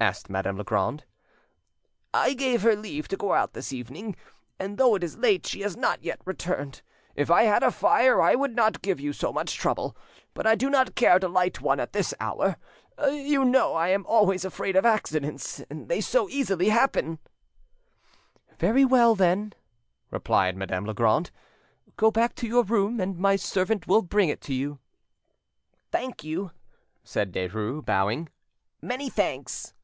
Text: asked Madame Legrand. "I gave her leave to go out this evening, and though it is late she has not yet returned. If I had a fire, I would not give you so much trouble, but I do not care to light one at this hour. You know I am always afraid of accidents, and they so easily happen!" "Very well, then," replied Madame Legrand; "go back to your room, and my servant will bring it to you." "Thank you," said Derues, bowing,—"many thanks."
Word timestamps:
asked 0.00 0.30
Madame 0.30 0.56
Legrand. 0.56 1.02
"I 2.14 2.32
gave 2.32 2.62
her 2.62 2.76
leave 2.76 3.08
to 3.08 3.16
go 3.16 3.32
out 3.32 3.52
this 3.52 3.72
evening, 3.72 4.14
and 4.56 4.78
though 4.78 4.94
it 4.94 5.02
is 5.02 5.16
late 5.18 5.44
she 5.44 5.62
has 5.62 5.76
not 5.76 6.04
yet 6.04 6.20
returned. 6.24 6.82
If 7.16 7.32
I 7.32 7.42
had 7.42 7.64
a 7.64 7.72
fire, 7.72 8.22
I 8.22 8.36
would 8.36 8.54
not 8.54 8.80
give 8.80 9.00
you 9.00 9.12
so 9.12 9.32
much 9.32 9.56
trouble, 9.56 9.96
but 10.34 10.46
I 10.46 10.54
do 10.54 10.70
not 10.70 10.94
care 10.94 11.18
to 11.18 11.26
light 11.26 11.60
one 11.60 11.80
at 11.80 11.92
this 11.94 12.14
hour. 12.20 12.58
You 13.10 13.44
know 13.44 13.74
I 13.74 13.88
am 13.88 14.06
always 14.06 14.44
afraid 14.44 14.76
of 14.76 14.86
accidents, 14.86 15.64
and 15.68 15.88
they 15.88 16.00
so 16.00 16.28
easily 16.28 16.68
happen!" 16.68 17.18
"Very 18.56 18.84
well, 18.84 19.16
then," 19.16 19.52
replied 20.12 20.56
Madame 20.56 20.84
Legrand; 20.84 21.32
"go 21.96 22.12
back 22.12 22.36
to 22.36 22.46
your 22.46 22.62
room, 22.62 23.00
and 23.00 23.18
my 23.18 23.34
servant 23.34 23.88
will 23.88 24.02
bring 24.02 24.28
it 24.28 24.40
to 24.42 24.54
you." 24.54 24.78
"Thank 25.90 26.22
you," 26.22 26.52
said 27.02 27.32
Derues, 27.32 27.84
bowing,—"many 27.84 29.10
thanks." 29.10 29.74